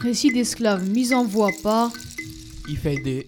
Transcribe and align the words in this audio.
Récit 0.00 0.32
d'esclaves 0.32 0.88
mis 0.88 1.14
en 1.14 1.24
voie 1.24 1.50
par 1.62 1.90
Ifeide, 2.68 3.26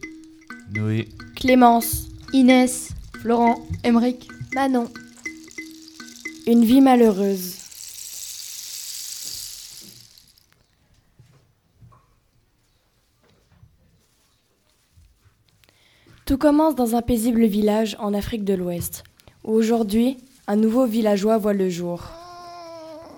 Noé, 0.74 1.08
Clémence, 1.34 2.08
Inès, 2.32 2.90
Florent, 3.20 3.66
Emeric. 3.84 4.28
Manon. 4.54 4.88
une 6.46 6.64
vie 6.64 6.80
malheureuse. 6.80 7.56
Tout 16.24 16.38
commence 16.38 16.74
dans 16.74 16.96
un 16.96 17.02
paisible 17.02 17.44
village 17.44 17.96
en 18.00 18.14
Afrique 18.14 18.44
de 18.44 18.54
l'Ouest, 18.54 19.04
où 19.44 19.52
aujourd'hui, 19.52 20.18
un 20.46 20.56
nouveau 20.56 20.86
villageois 20.86 21.38
voit 21.38 21.54
le 21.54 21.68
jour. 21.68 22.02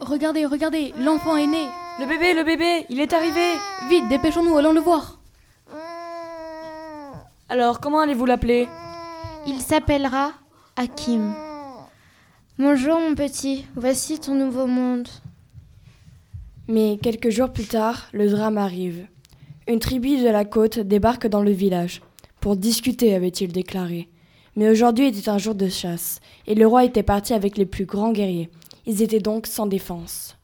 Regardez, 0.00 0.44
regardez, 0.46 0.92
l'enfant 0.98 1.36
est 1.36 1.46
né. 1.46 1.66
Le 2.00 2.06
bébé, 2.06 2.32
le 2.32 2.44
bébé, 2.44 2.86
il 2.88 2.98
est 2.98 3.12
arrivé 3.12 3.58
Vite, 3.90 4.08
dépêchons-nous, 4.08 4.56
allons 4.56 4.72
le 4.72 4.80
voir. 4.80 5.20
Alors, 7.50 7.78
comment 7.78 8.00
allez-vous 8.00 8.24
l'appeler? 8.24 8.66
Il 9.46 9.60
s'appellera 9.60 10.32
Hakim. 10.76 11.34
Bonjour 12.58 12.98
mon 12.98 13.14
petit, 13.14 13.66
voici 13.76 14.18
ton 14.18 14.34
nouveau 14.34 14.66
monde. 14.66 15.08
Mais 16.68 16.98
quelques 17.02 17.28
jours 17.28 17.52
plus 17.52 17.66
tard, 17.66 18.08
le 18.14 18.30
drame 18.30 18.56
arrive. 18.56 19.06
Une 19.68 19.78
tribu 19.78 20.22
de 20.22 20.30
la 20.30 20.46
côte 20.46 20.78
débarque 20.78 21.26
dans 21.26 21.42
le 21.42 21.52
village. 21.52 22.00
Pour 22.40 22.56
discuter, 22.56 23.14
avait-il 23.14 23.52
déclaré. 23.52 24.08
Mais 24.56 24.70
aujourd'hui 24.70 25.08
était 25.08 25.28
un 25.28 25.36
jour 25.36 25.54
de 25.54 25.68
chasse, 25.68 26.20
et 26.46 26.54
le 26.54 26.66
roi 26.66 26.84
était 26.84 27.02
parti 27.02 27.34
avec 27.34 27.58
les 27.58 27.66
plus 27.66 27.84
grands 27.84 28.12
guerriers. 28.12 28.48
Ils 28.86 29.02
étaient 29.02 29.20
donc 29.20 29.46
sans 29.46 29.66
défense. 29.66 30.38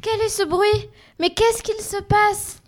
Quel 0.00 0.20
est 0.20 0.28
ce 0.28 0.44
bruit? 0.44 0.88
Mais 1.18 1.30
qu'est-ce 1.30 1.62
qu'il 1.62 1.80
se 1.80 2.00
passe? 2.02 2.62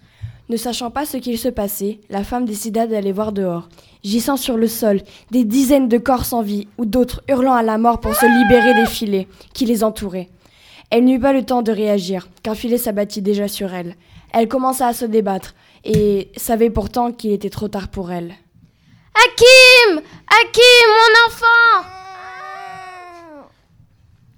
Ne 0.48 0.56
sachant 0.56 0.90
pas 0.90 1.06
ce 1.06 1.16
qu'il 1.16 1.38
se 1.38 1.48
passait, 1.48 2.00
la 2.10 2.24
femme 2.24 2.44
décida 2.44 2.88
d'aller 2.88 3.12
voir 3.12 3.30
dehors. 3.30 3.68
Gissant 4.02 4.36
sur 4.36 4.56
le 4.56 4.66
sol, 4.66 5.00
des 5.30 5.44
dizaines 5.44 5.88
de 5.88 5.98
corps 5.98 6.24
sans 6.24 6.42
vie, 6.42 6.66
ou 6.76 6.86
d'autres 6.86 7.22
hurlant 7.28 7.54
à 7.54 7.62
la 7.62 7.78
mort 7.78 8.00
pour 8.00 8.16
se 8.16 8.26
libérer 8.26 8.74
des 8.74 8.86
filets 8.86 9.28
qui 9.54 9.64
les 9.64 9.84
entouraient. 9.84 10.28
Elle 10.90 11.04
n'eut 11.04 11.20
pas 11.20 11.32
le 11.32 11.44
temps 11.44 11.62
de 11.62 11.70
réagir, 11.70 12.28
qu'un 12.42 12.56
filet 12.56 12.78
s'abattit 12.78 13.22
déjà 13.22 13.46
sur 13.46 13.72
elle. 13.72 13.94
Elle 14.32 14.48
commença 14.48 14.88
à 14.88 14.92
se 14.92 15.04
débattre, 15.04 15.54
et 15.84 16.32
savait 16.36 16.70
pourtant 16.70 17.12
qu'il 17.12 17.30
était 17.30 17.50
trop 17.50 17.68
tard 17.68 17.88
pour 17.88 18.10
elle. 18.10 18.34
Hakim 19.14 20.02
Hakim, 20.26 20.88
mon 20.88 21.28
enfant 21.28 21.86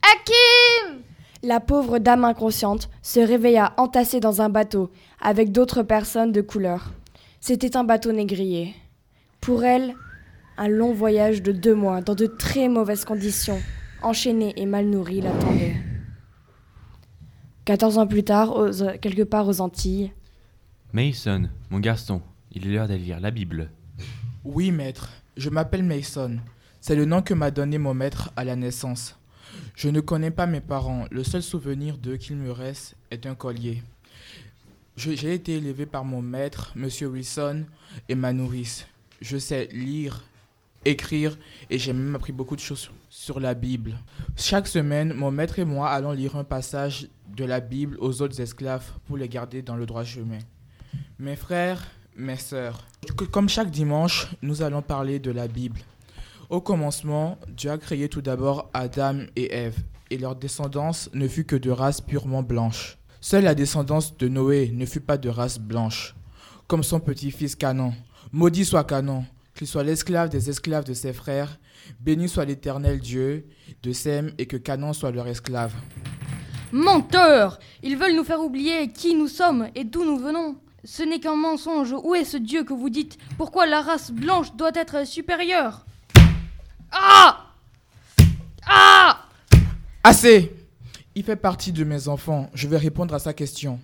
Hakim 0.02 1.02
La 1.42 1.58
pauvre 1.60 1.98
dame 1.98 2.24
inconsciente 2.24 2.88
se 3.02 3.18
réveilla 3.20 3.72
entassée 3.76 4.20
dans 4.20 4.42
un 4.42 4.48
bateau, 4.48 4.90
avec 5.20 5.50
d'autres 5.50 5.82
personnes 5.82 6.30
de 6.32 6.40
couleur. 6.40 6.92
C'était 7.40 7.76
un 7.76 7.82
bateau 7.84 8.12
négrier. 8.12 8.74
Pour 9.40 9.64
elle, 9.64 9.94
un 10.56 10.68
long 10.68 10.92
voyage 10.92 11.42
de 11.42 11.50
deux 11.50 11.74
mois 11.74 12.00
dans 12.00 12.14
de 12.14 12.26
très 12.26 12.68
mauvaises 12.68 13.04
conditions, 13.04 13.58
enchaînée 14.02 14.52
et 14.56 14.66
mal 14.66 14.86
nourrie, 14.86 15.20
l'attendait. 15.20 15.76
Quatorze 17.64 17.98
ans 17.98 18.06
plus 18.06 18.24
tard, 18.24 18.56
aux- 18.56 18.70
quelque 19.00 19.22
part 19.22 19.48
aux 19.48 19.60
Antilles, 19.60 20.12
Mason, 20.92 21.48
mon 21.70 21.80
garçon, 21.80 22.20
il 22.52 22.66
est 22.66 22.70
l'heure 22.70 22.86
d'aller 22.86 23.02
lire 23.04 23.20
la 23.20 23.30
Bible. 23.30 23.70
Oui, 24.44 24.70
maître, 24.70 25.08
je 25.38 25.48
m'appelle 25.48 25.82
Mason. 25.84 26.38
C'est 26.80 26.96
le 26.96 27.06
nom 27.06 27.22
que 27.22 27.32
m'a 27.34 27.50
donné 27.50 27.78
mon 27.78 27.94
maître 27.94 28.30
à 28.36 28.44
la 28.44 28.56
naissance. 28.56 29.16
Je 29.74 29.88
ne 29.88 30.00
connais 30.00 30.30
pas 30.30 30.46
mes 30.46 30.60
parents. 30.60 31.06
Le 31.10 31.24
seul 31.24 31.42
souvenir 31.42 31.98
d'eux 31.98 32.16
qu'il 32.16 32.36
me 32.36 32.50
reste 32.50 32.96
est 33.10 33.26
un 33.26 33.34
collier. 33.34 33.82
J'ai 34.96 35.34
été 35.34 35.56
élevé 35.56 35.86
par 35.86 36.04
mon 36.04 36.20
maître, 36.20 36.72
Monsieur 36.76 37.08
Wilson, 37.08 37.64
et 38.08 38.14
ma 38.14 38.32
nourrice. 38.32 38.86
Je 39.20 39.38
sais 39.38 39.68
lire, 39.72 40.22
écrire, 40.84 41.38
et 41.70 41.78
j'ai 41.78 41.92
même 41.92 42.14
appris 42.14 42.32
beaucoup 42.32 42.56
de 42.56 42.60
choses 42.60 42.90
sur 43.08 43.40
la 43.40 43.54
Bible. 43.54 43.98
Chaque 44.36 44.68
semaine, 44.68 45.14
mon 45.14 45.30
maître 45.30 45.58
et 45.58 45.64
moi 45.64 45.88
allons 45.90 46.12
lire 46.12 46.36
un 46.36 46.44
passage 46.44 47.08
de 47.34 47.44
la 47.44 47.60
Bible 47.60 47.96
aux 48.00 48.20
autres 48.20 48.40
esclaves 48.40 48.92
pour 49.06 49.16
les 49.16 49.28
garder 49.28 49.62
dans 49.62 49.76
le 49.76 49.86
droit 49.86 50.04
chemin. 50.04 50.38
Mes 51.18 51.36
frères, 51.36 51.82
mes 52.16 52.36
sœurs, 52.36 52.86
comme 53.30 53.48
chaque 53.48 53.70
dimanche, 53.70 54.28
nous 54.42 54.62
allons 54.62 54.82
parler 54.82 55.18
de 55.18 55.30
la 55.30 55.48
Bible. 55.48 55.80
Au 56.52 56.60
commencement, 56.60 57.38
Dieu 57.48 57.70
a 57.70 57.78
créé 57.78 58.10
tout 58.10 58.20
d'abord 58.20 58.68
Adam 58.74 59.20
et 59.36 59.54
Ève, 59.54 59.78
et 60.10 60.18
leur 60.18 60.36
descendance 60.36 61.08
ne 61.14 61.26
fut 61.26 61.46
que 61.46 61.56
de 61.56 61.70
race 61.70 62.02
purement 62.02 62.42
blanche. 62.42 62.98
Seule 63.22 63.44
la 63.44 63.54
descendance 63.54 64.18
de 64.18 64.28
Noé 64.28 64.70
ne 64.74 64.84
fut 64.84 65.00
pas 65.00 65.16
de 65.16 65.30
race 65.30 65.58
blanche, 65.58 66.14
comme 66.66 66.82
son 66.82 67.00
petit-fils 67.00 67.56
Canan. 67.56 67.94
Maudit 68.32 68.66
soit 68.66 68.84
Canan, 68.84 69.24
qu'il 69.54 69.66
soit 69.66 69.82
l'esclave 69.82 70.28
des 70.28 70.50
esclaves 70.50 70.84
de 70.84 70.92
ses 70.92 71.14
frères, 71.14 71.58
béni 72.00 72.28
soit 72.28 72.44
l'éternel 72.44 73.00
Dieu 73.00 73.46
de 73.82 73.92
Sem, 73.94 74.34
et 74.36 74.44
que 74.44 74.58
Canan 74.58 74.92
soit 74.92 75.10
leur 75.10 75.28
esclave. 75.28 75.72
Menteurs 76.70 77.60
Ils 77.82 77.96
veulent 77.96 78.14
nous 78.14 78.24
faire 78.24 78.42
oublier 78.42 78.88
qui 78.88 79.14
nous 79.14 79.28
sommes 79.28 79.68
et 79.74 79.84
d'où 79.84 80.04
nous 80.04 80.18
venons. 80.18 80.56
Ce 80.84 81.02
n'est 81.02 81.18
qu'un 81.18 81.34
mensonge. 81.34 81.94
Où 82.04 82.14
est 82.14 82.24
ce 82.24 82.36
Dieu 82.36 82.62
que 82.62 82.74
vous 82.74 82.90
dites? 82.90 83.16
Pourquoi 83.38 83.64
la 83.64 83.80
race 83.80 84.10
blanche 84.10 84.54
doit 84.54 84.72
être 84.74 85.06
supérieure? 85.06 85.86
Ah 86.92 87.46
Ah 88.66 89.26
Assez 90.04 90.52
Il 91.14 91.24
fait 91.24 91.36
partie 91.36 91.72
de 91.72 91.84
mes 91.84 92.08
enfants. 92.08 92.50
Je 92.54 92.68
vais 92.68 92.76
répondre 92.76 93.14
à 93.14 93.18
sa 93.18 93.32
question. 93.32 93.80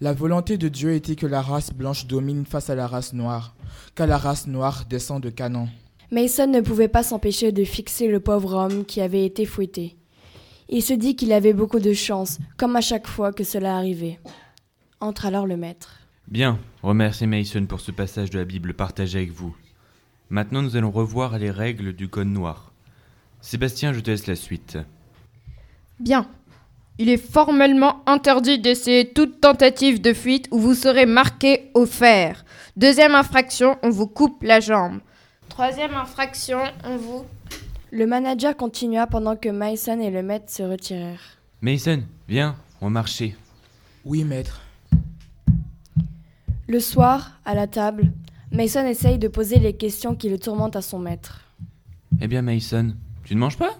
La 0.00 0.12
volonté 0.12 0.58
de 0.58 0.68
Dieu 0.68 0.92
était 0.92 1.16
que 1.16 1.26
la 1.26 1.40
race 1.40 1.72
blanche 1.72 2.06
domine 2.06 2.44
face 2.44 2.68
à 2.70 2.74
la 2.74 2.86
race 2.86 3.14
noire, 3.14 3.54
car 3.94 4.06
la 4.06 4.18
race 4.18 4.46
noire 4.46 4.84
descend 4.88 5.22
de 5.22 5.30
Canaan. 5.30 5.68
Mason 6.10 6.46
ne 6.46 6.60
pouvait 6.60 6.88
pas 6.88 7.02
s'empêcher 7.02 7.50
de 7.50 7.64
fixer 7.64 8.06
le 8.06 8.20
pauvre 8.20 8.54
homme 8.54 8.84
qui 8.84 9.00
avait 9.00 9.24
été 9.24 9.44
fouetté. 9.46 9.96
Il 10.68 10.82
se 10.82 10.92
dit 10.92 11.16
qu'il 11.16 11.32
avait 11.32 11.54
beaucoup 11.54 11.80
de 11.80 11.92
chance, 11.94 12.38
comme 12.56 12.76
à 12.76 12.80
chaque 12.80 13.06
fois 13.06 13.32
que 13.32 13.42
cela 13.44 13.76
arrivait. 13.76 14.20
Entre 15.00 15.26
alors 15.26 15.46
le 15.46 15.56
maître. 15.56 16.00
Bien, 16.28 16.58
remerciez 16.82 17.26
Mason 17.26 17.66
pour 17.66 17.80
ce 17.80 17.90
passage 17.92 18.30
de 18.30 18.38
la 18.38 18.44
Bible 18.44 18.74
partagé 18.74 19.18
avec 19.18 19.32
vous. 19.32 19.54
Maintenant, 20.28 20.62
nous 20.62 20.76
allons 20.76 20.90
revoir 20.90 21.38
les 21.38 21.50
règles 21.50 21.92
du 21.92 22.08
code 22.08 22.28
noir. 22.28 22.72
Sébastien, 23.40 23.92
je 23.92 24.00
te 24.00 24.10
laisse 24.10 24.26
la 24.26 24.34
suite. 24.34 24.78
Bien. 26.00 26.26
Il 26.98 27.10
est 27.10 27.18
formellement 27.18 28.02
interdit 28.06 28.58
d'essayer 28.58 29.12
toute 29.12 29.40
tentative 29.40 30.00
de 30.00 30.14
fuite 30.14 30.48
ou 30.50 30.58
vous 30.58 30.74
serez 30.74 31.04
marqué 31.04 31.70
au 31.74 31.84
fer. 31.84 32.44
Deuxième 32.76 33.14
infraction, 33.14 33.76
on 33.82 33.90
vous 33.90 34.06
coupe 34.06 34.42
la 34.42 34.60
jambe. 34.60 35.00
Troisième 35.48 35.94
infraction, 35.94 36.60
on 36.84 36.96
vous... 36.96 37.24
Le 37.92 38.06
manager 38.06 38.56
continua 38.56 39.06
pendant 39.06 39.36
que 39.36 39.48
Mason 39.48 40.00
et 40.00 40.10
le 40.10 40.22
maître 40.22 40.50
se 40.50 40.62
retirèrent. 40.62 41.38
Mason, 41.60 42.02
viens, 42.28 42.56
on 42.80 42.86
va 42.86 42.90
marcher. 42.90 43.36
Oui, 44.04 44.24
maître. 44.24 44.60
Le 46.66 46.80
soir, 46.80 47.32
à 47.44 47.54
la 47.54 47.66
table, 47.66 48.10
Mason 48.52 48.86
essaye 48.86 49.18
de 49.18 49.28
poser 49.28 49.58
les 49.58 49.74
questions 49.74 50.14
qui 50.14 50.28
le 50.28 50.38
tourmentent 50.38 50.76
à 50.76 50.82
son 50.82 50.98
maître. 50.98 51.40
Eh 52.20 52.28
bien, 52.28 52.42
Mason, 52.42 52.94
tu 53.24 53.34
ne 53.34 53.40
manges 53.40 53.58
pas? 53.58 53.76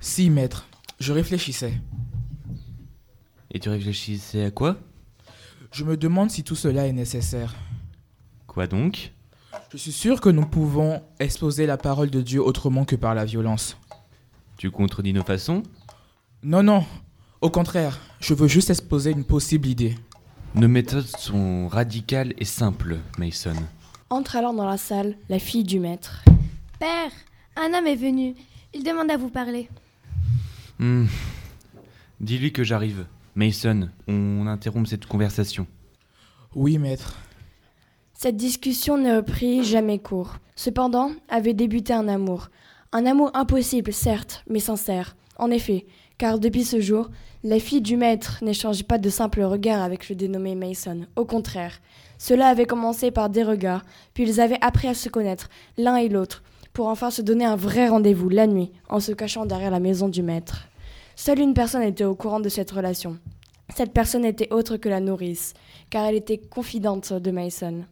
Si, 0.00 0.30
maître. 0.30 0.66
Je 1.00 1.12
réfléchissais. 1.12 1.80
Et 3.50 3.58
tu 3.58 3.68
réfléchissais 3.68 4.44
à 4.44 4.50
quoi? 4.50 4.76
Je 5.72 5.84
me 5.84 5.96
demande 5.96 6.30
si 6.30 6.44
tout 6.44 6.54
cela 6.54 6.86
est 6.86 6.92
nécessaire. 6.92 7.54
Quoi 8.46 8.66
donc? 8.66 9.12
Je 9.72 9.76
suis 9.76 9.92
sûr 9.92 10.20
que 10.20 10.28
nous 10.28 10.46
pouvons 10.46 11.02
exposer 11.18 11.66
la 11.66 11.76
parole 11.76 12.10
de 12.10 12.20
Dieu 12.20 12.40
autrement 12.40 12.84
que 12.84 12.96
par 12.96 13.14
la 13.14 13.24
violence. 13.24 13.76
Tu 14.56 14.70
contredis 14.70 15.12
nos 15.12 15.24
façons? 15.24 15.62
Non, 16.42 16.62
non. 16.62 16.84
Au 17.40 17.50
contraire, 17.50 17.98
je 18.20 18.34
veux 18.34 18.48
juste 18.48 18.70
exposer 18.70 19.10
une 19.10 19.24
possible 19.24 19.66
idée. 19.66 19.96
Nos 20.54 20.68
méthodes 20.68 21.08
sont 21.18 21.66
radicales 21.66 22.34
et 22.38 22.44
simples, 22.44 22.98
Mason. 23.18 23.56
Entre 24.14 24.36
alors 24.36 24.54
dans 24.54 24.64
la 24.64 24.76
salle 24.76 25.16
la 25.28 25.40
fille 25.40 25.64
du 25.64 25.80
maître. 25.80 26.24
Père, 26.78 27.10
un 27.56 27.74
homme 27.74 27.88
est 27.88 27.96
venu. 27.96 28.36
Il 28.72 28.84
demande 28.84 29.10
à 29.10 29.16
vous 29.16 29.28
parler. 29.28 29.68
Hmm. 30.78 31.06
Dis-lui 32.20 32.52
que 32.52 32.62
j'arrive. 32.62 33.06
Mason, 33.34 33.88
on 34.06 34.46
interrompt 34.46 34.86
cette 34.86 35.06
conversation. 35.06 35.66
Oui, 36.54 36.78
maître. 36.78 37.16
Cette 38.12 38.36
discussion 38.36 38.98
ne 38.98 39.16
reprit 39.16 39.64
jamais 39.64 39.98
court. 39.98 40.36
Cependant, 40.54 41.10
avait 41.28 41.52
débuté 41.52 41.92
un 41.92 42.06
amour. 42.06 42.50
Un 42.92 43.06
amour 43.06 43.32
impossible, 43.34 43.92
certes, 43.92 44.44
mais 44.48 44.60
sincère. 44.60 45.16
En 45.36 45.50
effet, 45.50 45.86
car 46.18 46.38
depuis 46.38 46.64
ce 46.64 46.80
jour, 46.80 47.10
la 47.42 47.58
fille 47.58 47.82
du 47.82 47.96
maître 47.96 48.38
n'échangeait 48.42 48.84
pas 48.84 48.98
de 48.98 49.10
simples 49.10 49.42
regards 49.42 49.82
avec 49.82 50.08
le 50.08 50.14
dénommé 50.14 50.54
Mason. 50.54 51.06
Au 51.16 51.24
contraire, 51.24 51.80
cela 52.18 52.48
avait 52.48 52.66
commencé 52.66 53.10
par 53.10 53.28
des 53.28 53.42
regards, 53.42 53.84
puis 54.14 54.24
ils 54.24 54.40
avaient 54.40 54.62
appris 54.62 54.88
à 54.88 54.94
se 54.94 55.08
connaître, 55.08 55.50
l'un 55.76 55.96
et 55.96 56.08
l'autre, 56.08 56.42
pour 56.72 56.88
enfin 56.88 57.10
se 57.10 57.22
donner 57.22 57.44
un 57.44 57.56
vrai 57.56 57.88
rendez-vous 57.88 58.28
la 58.28 58.46
nuit, 58.46 58.72
en 58.88 59.00
se 59.00 59.12
cachant 59.12 59.46
derrière 59.46 59.70
la 59.70 59.80
maison 59.80 60.08
du 60.08 60.22
maître. 60.22 60.68
Seule 61.16 61.40
une 61.40 61.54
personne 61.54 61.82
était 61.82 62.04
au 62.04 62.14
courant 62.14 62.40
de 62.40 62.48
cette 62.48 62.70
relation. 62.70 63.18
Cette 63.74 63.92
personne 63.92 64.24
était 64.24 64.52
autre 64.52 64.76
que 64.76 64.88
la 64.88 65.00
nourrice, 65.00 65.54
car 65.90 66.06
elle 66.06 66.16
était 66.16 66.38
confidente 66.38 67.12
de 67.12 67.30
Mason. 67.30 67.84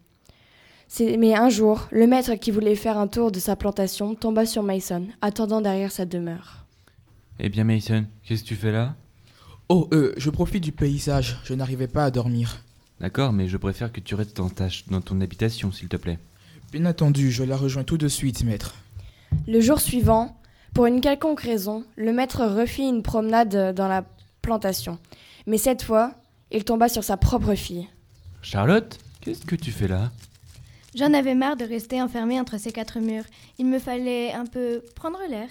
Mais 1.01 1.35
un 1.35 1.49
jour, 1.49 1.89
le 1.91 2.07
maître 2.07 2.35
qui 2.35 2.51
voulait 2.51 2.75
faire 2.75 2.99
un 2.99 3.07
tour 3.07 3.33
de 3.33 3.39
sa 3.39 3.57
plantation 3.57 4.15
tomba 4.15 4.45
sur 4.45 4.63
Mason, 4.63 5.07
attendant 5.21 5.61
derrière 5.61 5.93
sa 5.93 6.05
demeure. 6.05 6.62
Eh 7.39 7.49
bien 7.49 7.65
Mason, 7.65 8.07
qu'est-ce 8.25 8.43
que 8.43 8.49
tu 8.49 8.57
fais 8.57 8.73
là? 8.73 8.95
Oh, 9.69 9.89
euh, 9.93 10.13
je 10.17 10.31
profite 10.31 10.63
du 10.63 10.73
paysage, 10.73 11.39
je 11.45 11.55
n'arrivais 11.55 11.89
pas 11.89 12.05
à 12.05 12.11
dormir. 12.11 12.59
D'accord, 13.01 13.33
mais 13.33 13.49
je 13.49 13.57
préfère 13.57 13.91
que 13.91 14.01
tu 14.01 14.15
restes 14.15 14.37
dans, 14.37 14.51
ta, 14.51 14.69
dans 14.89 15.01
ton 15.01 15.21
habitation, 15.21 15.73
s'il 15.73 15.89
te 15.89 15.97
plaît. 15.97 16.19
Bien 16.73 16.87
entendu, 16.87 17.33
je 17.33 17.43
la 17.43 17.57
rejoins 17.57 17.85
tout 17.85 17.99
de 17.99 18.09
suite, 18.09 18.45
maître. 18.45 18.75
Le 19.49 19.61
jour 19.61 19.81
suivant, 19.81 20.37
pour 20.75 20.87
une 20.87 21.01
quelconque 21.01 21.41
raison, 21.41 21.85
le 21.97 22.13
maître 22.13 22.45
refit 22.45 22.89
une 22.89 23.03
promenade 23.03 23.75
dans 23.75 23.89
la 23.89 24.05
plantation. 24.41 24.99
Mais 25.47 25.59
cette 25.59 25.83
fois, 25.83 26.15
il 26.51 26.65
tomba 26.65 26.89
sur 26.89 27.03
sa 27.03 27.17
propre 27.17 27.55
fille. 27.55 27.89
Charlotte, 28.43 28.99
qu'est-ce 29.21 29.45
que 29.45 29.57
tu 29.57 29.71
fais 29.71 29.89
là? 29.89 30.13
J'en 30.95 31.15
avais 31.15 31.35
marre 31.35 31.57
de 31.57 31.65
rester 31.65 32.03
enfermée 32.03 32.39
entre 32.39 32.59
ces 32.59 32.73
quatre 32.73 33.01
murs. 33.01 33.25
Il 33.59 33.67
me 33.67 33.79
fallait 33.79 34.33
un 34.33 34.45
peu 34.45 34.83
prendre 34.95 35.19
l'air. 35.29 35.49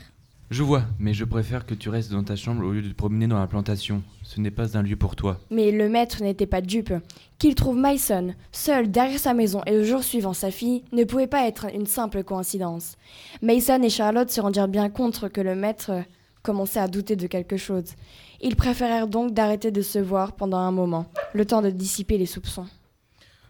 Je 0.51 0.63
vois, 0.63 0.83
mais 0.99 1.13
je 1.13 1.23
préfère 1.23 1.65
que 1.65 1.73
tu 1.73 1.87
restes 1.87 2.11
dans 2.11 2.25
ta 2.25 2.35
chambre 2.35 2.65
au 2.65 2.73
lieu 2.73 2.81
de 2.81 2.89
te 2.89 2.93
promener 2.93 3.25
dans 3.25 3.39
la 3.39 3.47
plantation. 3.47 4.03
Ce 4.21 4.41
n'est 4.41 4.51
pas 4.51 4.77
un 4.77 4.81
lieu 4.81 4.97
pour 4.97 5.15
toi. 5.15 5.39
Mais 5.49 5.71
le 5.71 5.87
maître 5.87 6.21
n'était 6.21 6.45
pas 6.45 6.59
dupe. 6.59 6.93
Qu'il 7.39 7.55
trouve 7.55 7.77
Mason 7.77 8.35
seul 8.51 8.91
derrière 8.91 9.17
sa 9.17 9.33
maison 9.33 9.61
et 9.65 9.71
le 9.71 9.85
jour 9.85 10.03
suivant 10.03 10.33
sa 10.33 10.51
fille 10.51 10.83
ne 10.91 11.05
pouvait 11.05 11.27
pas 11.27 11.47
être 11.47 11.67
une 11.73 11.85
simple 11.85 12.25
coïncidence. 12.25 12.97
Mason 13.41 13.81
et 13.81 13.89
Charlotte 13.89 14.29
se 14.29 14.41
rendirent 14.41 14.67
bien 14.67 14.89
compte 14.89 15.29
que 15.29 15.39
le 15.39 15.55
maître 15.55 16.03
commençait 16.43 16.81
à 16.81 16.89
douter 16.89 17.15
de 17.15 17.27
quelque 17.27 17.55
chose. 17.55 17.93
Ils 18.41 18.57
préférèrent 18.57 19.07
donc 19.07 19.33
d'arrêter 19.33 19.71
de 19.71 19.81
se 19.81 19.99
voir 19.99 20.33
pendant 20.33 20.57
un 20.57 20.71
moment, 20.71 21.05
le 21.33 21.45
temps 21.45 21.61
de 21.61 21.69
dissiper 21.69 22.17
les 22.17 22.25
soupçons. 22.25 22.67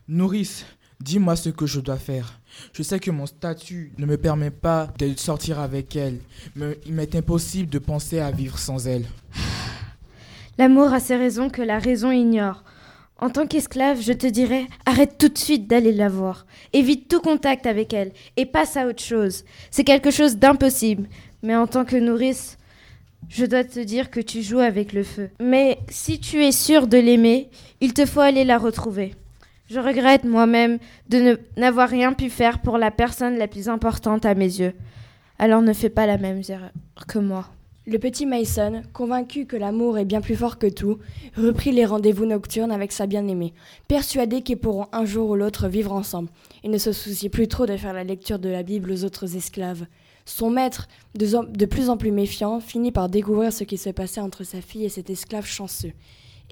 Nourrice, 0.08 0.68
dis-moi 1.02 1.36
ce 1.36 1.50
que 1.50 1.66
je 1.66 1.80
dois 1.80 1.98
faire. 1.98 2.40
Je 2.74 2.84
sais 2.84 3.00
que 3.00 3.12
mon 3.12 3.26
statut 3.26 3.92
ne 3.98 4.06
me 4.06 4.18
permet 4.18 4.52
pas 4.52 4.88
de 4.98 5.14
sortir 5.18 5.60
avec 5.60 5.96
elle, 5.96 6.20
mais 6.56 6.78
il 6.86 6.94
m'est 6.94 7.16
impossible 7.16 7.70
de 7.70 7.80
penser 7.80 8.20
à 8.20 8.32
vivre 8.32 8.58
sans 8.58 8.88
elle. 8.88 9.06
L'amour 10.58 10.94
a 10.94 11.00
ses 11.00 11.16
raisons 11.16 11.50
que 11.50 11.62
la 11.62 11.80
raison 11.80 12.12
ignore. 12.12 12.64
En 13.20 13.30
tant 13.30 13.46
qu'esclave, 13.46 14.02
je 14.02 14.14
te 14.14 14.26
dirais, 14.26 14.66
arrête 14.86 15.18
tout 15.20 15.30
de 15.30 15.38
suite 15.38 15.68
d'aller 15.68 15.92
la 15.92 16.10
voir. 16.10 16.48
Évite 16.74 17.08
tout 17.08 17.22
contact 17.22 17.68
avec 17.68 17.94
elle 17.94 18.14
et 18.36 18.48
passe 18.48 18.78
à 18.78 18.88
autre 18.88 19.04
chose. 19.04 19.44
C'est 19.70 19.84
quelque 19.84 20.10
chose 20.10 20.38
d'impossible. 20.38 21.08
Mais 21.44 21.56
en 21.56 21.68
tant 21.68 21.86
que 21.86 21.96
nourrice, 21.96 22.58
je 23.30 23.46
dois 23.46 23.64
te 23.64 23.80
dire 23.80 24.10
que 24.10 24.20
tu 24.20 24.42
joues 24.42 24.60
avec 24.60 24.92
le 24.92 25.04
feu. 25.04 25.30
Mais 25.40 25.78
si 25.90 26.20
tu 26.20 26.44
es 26.44 26.52
sûr 26.52 26.88
de 26.88 26.98
l'aimer, 26.98 27.50
il 27.80 27.94
te 27.94 28.06
faut 28.06 28.22
aller 28.22 28.44
la 28.44 28.58
retrouver. 28.58 29.14
Je 29.74 29.80
regrette 29.80 30.26
moi-même 30.26 30.80
de 31.08 31.40
n'avoir 31.56 31.88
rien 31.88 32.12
pu 32.12 32.30
faire 32.30 32.60
pour 32.60 32.78
la 32.78 32.92
personne 32.92 33.38
la 33.38 33.48
plus 33.48 33.70
importante 33.70 34.26
à 34.26 34.36
mes 34.36 34.60
yeux. 34.60 34.74
Alors 35.40 35.62
ne 35.62 35.72
fais 35.72 35.90
pas 35.90 36.06
la 36.06 36.18
même 36.18 36.42
erreur 36.50 36.72
que 37.08 37.20
moi. 37.20 37.48
Le 37.88 37.98
petit 37.98 38.26
Mason, 38.26 38.82
convaincu 38.92 39.46
que 39.46 39.56
l'amour 39.56 39.98
est 39.98 40.04
bien 40.04 40.20
plus 40.20 40.36
fort 40.36 40.58
que 40.58 40.68
tout, 40.68 40.98
reprit 41.38 41.72
les 41.72 41.86
rendez-vous 41.86 42.26
nocturnes 42.26 42.74
avec 42.74 42.92
sa 42.92 43.08
bien-aimée, 43.08 43.54
persuadé 43.88 44.42
qu'ils 44.42 44.58
pourront 44.58 44.88
un 44.92 45.06
jour 45.06 45.30
ou 45.30 45.36
l'autre 45.38 45.70
vivre 45.70 45.94
ensemble. 45.94 46.28
Il 46.66 46.72
ne 46.72 46.78
se 46.78 46.92
souciait 46.92 47.30
plus 47.30 47.48
trop 47.48 47.66
de 47.66 47.78
faire 47.78 47.94
la 47.94 48.04
lecture 48.04 48.40
de 48.40 48.50
la 48.50 48.64
Bible 48.64 48.92
aux 48.92 49.06
autres 49.06 49.38
esclaves. 49.38 49.86
Son 50.26 50.50
maître, 50.50 50.90
de 51.16 51.66
plus 51.66 51.90
en 51.90 51.96
plus 51.96 52.12
méfiant, 52.12 52.60
finit 52.60 52.92
par 52.92 53.08
découvrir 53.08 53.54
ce 53.54 53.64
qui 53.64 53.78
se 53.78 53.90
passait 53.90 54.20
entre 54.20 54.44
sa 54.44 54.60
fille 54.60 54.84
et 54.84 54.90
cet 54.90 55.10
esclave 55.10 55.46
chanceux. 55.46 55.94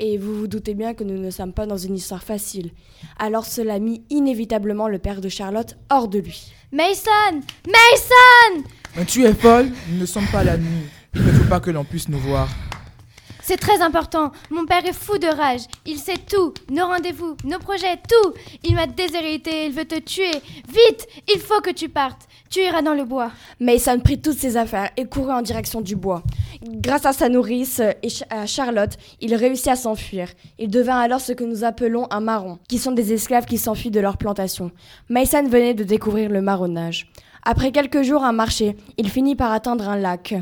Et 0.02 0.18
vous 0.18 0.34
vous 0.34 0.48
doutez 0.48 0.76
bien 0.76 0.94
que 0.94 1.04
nous 1.04 1.22
ne 1.22 1.30
sommes 1.30 1.52
pas 1.52 1.66
dans 1.66 1.78
une 1.78 1.96
histoire 1.96 2.24
facile. 2.24 2.72
Alors 3.18 3.46
cela 3.46 3.80
mit 3.80 4.02
inévitablement 4.10 4.88
le 4.88 4.98
père 4.98 5.20
de 5.20 5.28
Charlotte 5.28 5.78
hors 5.90 6.08
de 6.08 6.20
lui. 6.20 6.54
Mason 6.72 7.42
Mason 7.68 8.64
Mais 8.96 9.04
tu 9.04 9.26
es 9.26 9.34
folle 9.34 9.70
Nous 9.92 10.00
ne 10.00 10.06
sommes 10.06 10.28
pas 10.32 10.46
la 10.46 10.56
nuit. 10.56 10.88
Il 11.16 11.22
ne 11.22 11.32
faut 11.32 11.50
pas 11.50 11.60
que 11.60 11.70
l'on 11.70 11.84
puisse 11.84 12.08
nous 12.08 12.20
voir. 12.20 12.48
C'est 13.50 13.58
très 13.58 13.82
important. 13.82 14.32
Mon 14.52 14.68
père 14.68 14.86
est 14.86 14.94
fou 14.94 15.18
de 15.18 15.26
rage. 15.26 15.62
Il 15.88 15.98
sait 15.98 16.20
tout. 16.20 16.54
Nos 16.70 16.86
rendez-vous, 16.86 17.36
nos 17.46 17.58
projets, 17.58 17.96
tout. 17.96 18.34
Il 18.64 18.76
m'a 18.76 18.86
déshérité. 18.86 19.66
Il 19.66 19.72
veut 19.72 19.86
te 19.86 19.98
tuer. 20.00 20.30
Vite 20.68 21.08
Il 21.34 21.40
faut 21.40 21.60
que 21.60 21.72
tu 21.72 21.90
partes. 21.90 22.28
Tu 22.52 22.60
iras 22.60 22.84
dans 22.84 22.94
le 22.94 23.06
bois. 23.06 23.32
Mason 23.60 24.02
prit 24.02 24.22
toutes 24.22 24.38
ses 24.38 24.56
affaires 24.56 24.92
et 24.98 25.06
courut 25.06 25.32
en 25.32 25.42
direction 25.42 25.82
du 25.82 25.96
bois. 25.96 26.22
Grâce 26.62 27.08
à 27.08 27.12
sa 27.12 27.28
nourrice 27.28 27.80
et 27.80 28.10
à 28.30 28.46
Charlotte, 28.46 28.96
il 29.20 29.34
réussit 29.34 29.70
à 29.70 29.76
s'enfuir. 29.76 30.30
Il 30.60 30.70
devint 30.70 31.00
alors 31.00 31.20
ce 31.20 31.34
que 31.34 31.44
nous 31.44 31.64
appelons 31.64 32.06
un 32.12 32.20
marron, 32.20 32.60
qui 32.68 32.78
sont 32.78 32.92
des 32.92 33.14
esclaves 33.14 33.46
qui 33.46 33.58
s'enfuient 33.58 33.90
de 33.90 34.00
leur 34.00 34.20
plantation. 34.20 34.70
Mason 35.10 35.48
venait 35.48 35.74
de 35.74 35.84
découvrir 35.84 36.30
le 36.30 36.44
marronnage. 36.44 37.12
Après 37.44 37.72
quelques 37.72 38.04
jours 38.04 38.24
à 38.24 38.32
marcher, 38.32 38.78
il 38.98 39.10
finit 39.10 39.36
par 39.36 39.52
atteindre 39.52 39.90
un 39.90 39.98
lac. 39.98 40.36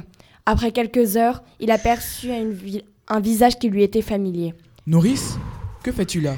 Après 0.45 0.73
quelques 0.73 1.15
heures, 1.15 1.41
il 1.61 1.71
aperçut 1.71 2.31
un 3.07 3.19
visage 3.19 3.57
qui 3.57 3.69
lui 3.69 3.83
était 3.83 4.01
familier. 4.01 4.53
Nourrice, 4.85 5.37
que 5.83 5.91
fais-tu 5.91 6.19
là? 6.21 6.35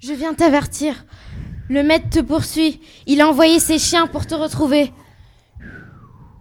Je 0.00 0.12
viens 0.12 0.34
t'avertir. 0.34 1.04
Le 1.68 1.82
maître 1.82 2.08
te 2.10 2.20
poursuit. 2.20 2.80
Il 3.06 3.20
a 3.20 3.28
envoyé 3.28 3.58
ses 3.60 3.78
chiens 3.78 4.06
pour 4.06 4.26
te 4.26 4.34
retrouver. 4.34 4.92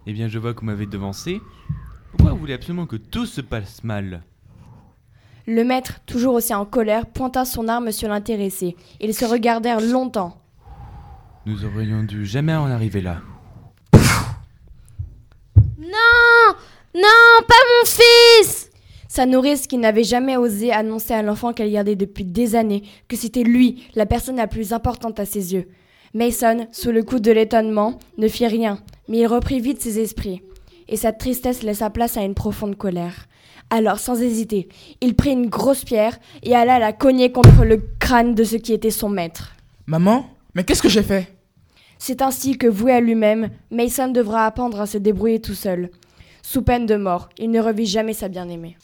Eh 0.06 0.14
bien, 0.14 0.28
je 0.28 0.40
vois 0.40 0.54
que 0.54 0.62
vous 0.62 0.66
m'avez 0.68 0.86
devancé. 0.86 1.42
Pourquoi 2.12 2.32
vous 2.34 2.40
voulez 2.40 2.54
absolument 2.54 2.86
que 2.86 2.96
tout 2.96 3.26
se 3.26 3.42
passe 3.42 3.84
mal? 3.84 4.24
Le 5.46 5.64
maître, 5.64 6.00
toujours 6.06 6.34
aussi 6.36 6.54
en 6.54 6.66
colère, 6.66 7.06
pointa 7.06 7.46
son 7.46 7.68
arme 7.68 7.92
sur 7.92 8.10
l'intéressé. 8.10 8.76
Ils 9.02 9.14
se 9.14 9.26
regardèrent 9.26 9.82
longtemps. 9.82 10.42
Nous 11.46 11.66
aurions 11.66 12.04
dû 12.04 12.26
jamais 12.26 12.54
en 12.54 12.70
arriver 12.70 13.02
là. 13.02 13.22
Non 15.80 16.56
Non, 16.96 17.44
pas 17.48 17.56
mon 17.56 17.86
fils 17.86 18.70
sa 19.18 19.26
nourrice, 19.26 19.66
qui 19.66 19.80
n'avait 19.80 20.04
jamais 20.04 20.38
osé 20.38 20.72
annoncer 20.72 21.16
à 21.16 21.24
l'enfant 21.24 21.52
qu'elle 21.52 21.72
gardait 21.72 21.96
depuis 21.96 22.24
des 22.24 22.56
années 22.56 22.84
que 23.08 23.16
c'était 23.16 23.42
lui, 23.42 23.88
la 23.96 24.06
personne 24.06 24.36
la 24.36 24.46
plus 24.46 24.74
importante 24.74 25.20
à 25.20 25.26
ses 25.26 25.56
yeux. 25.56 25.70
Mason, 26.14 26.68
sous 26.72 26.92
le 26.92 27.02
coup 27.02 27.18
de 27.18 27.32
l'étonnement, 27.32 27.98
ne 28.20 28.28
fit 28.28 28.46
rien, 28.46 28.78
mais 29.10 29.18
il 29.18 29.26
reprit 29.26 29.60
vite 29.60 29.82
ses 29.82 30.00
esprits, 30.00 30.44
et 30.88 30.98
sa 30.98 31.14
tristesse 31.14 31.64
laissa 31.64 31.90
place 31.90 32.16
à 32.16 32.22
une 32.22 32.36
profonde 32.36 32.78
colère. 32.78 33.26
Alors, 33.72 33.98
sans 33.98 34.22
hésiter, 34.22 34.70
il 35.02 35.16
prit 35.16 35.32
une 35.32 35.50
grosse 35.50 35.84
pierre 35.84 36.20
et 36.44 36.54
alla 36.54 36.78
la 36.78 36.94
cogner 36.94 37.32
contre 37.32 37.66
le 37.66 37.82
crâne 37.98 38.36
de 38.36 38.44
ce 38.44 38.58
qui 38.58 38.72
était 38.72 38.92
son 38.92 39.10
maître. 39.10 39.56
Maman 39.88 40.28
Mais 40.54 40.64
qu'est-ce 40.64 40.84
que 40.84 40.90
j'ai 40.90 41.02
fait? 41.02 41.28
C'est 41.98 42.22
ainsi 42.22 42.56
que, 42.60 42.68
voué 42.68 42.92
à 42.92 43.02
lui-même, 43.02 43.50
Mason 43.72 44.10
devra 44.10 44.46
apprendre 44.46 44.80
à 44.80 44.86
se 44.86 45.00
débrouiller 45.00 45.42
tout 45.42 45.56
seul. 45.56 45.90
Sous 46.50 46.62
peine 46.62 46.86
de 46.86 46.96
mort, 46.96 47.28
il 47.38 47.52
ne 47.52 47.60
revit 47.60 47.86
jamais 47.86 48.14
sa 48.14 48.30
bien-aimée. 48.30 48.78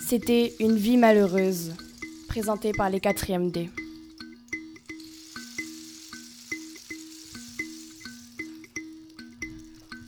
C'était 0.00 0.54
Une 0.60 0.76
vie 0.76 0.96
malheureuse, 0.96 1.74
présentée 2.28 2.70
par 2.70 2.88
les 2.88 3.00
4e 3.00 3.50
D. 3.50 3.68